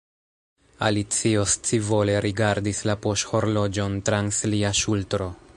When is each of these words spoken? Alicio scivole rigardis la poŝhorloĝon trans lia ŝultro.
Alicio 0.87 1.43
scivole 1.55 2.17
rigardis 2.27 2.81
la 2.91 2.97
poŝhorloĝon 3.07 4.03
trans 4.09 4.45
lia 4.55 4.77
ŝultro. 4.85 5.35